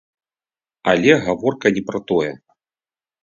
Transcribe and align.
Але 0.93 1.11
гаворка 1.27 1.67
не 1.77 1.83
пра 1.89 1.99
тое. 2.13 2.31